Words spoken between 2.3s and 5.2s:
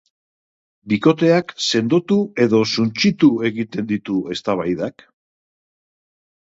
edo suntsitu egiten ditu eztabaidak?